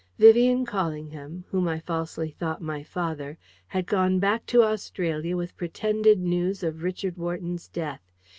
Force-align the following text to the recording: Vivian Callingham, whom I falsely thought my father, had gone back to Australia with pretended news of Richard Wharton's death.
Vivian 0.17 0.65
Callingham, 0.65 1.43
whom 1.51 1.67
I 1.67 1.79
falsely 1.79 2.31
thought 2.31 2.59
my 2.59 2.81
father, 2.81 3.37
had 3.67 3.85
gone 3.85 4.17
back 4.17 4.47
to 4.47 4.63
Australia 4.63 5.37
with 5.37 5.55
pretended 5.57 6.17
news 6.19 6.63
of 6.63 6.81
Richard 6.81 7.19
Wharton's 7.19 7.67
death. 7.67 8.01